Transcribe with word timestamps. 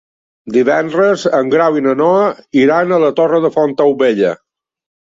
Divendres 0.53 1.25
en 1.41 1.53
Grau 1.55 1.79
i 1.81 1.85
na 1.89 1.95
Noa 2.01 2.25
iran 2.65 2.91
a 2.91 3.01
la 3.07 3.15
Torre 3.23 3.45
de 3.47 3.55
Fontaubella. 3.61 4.37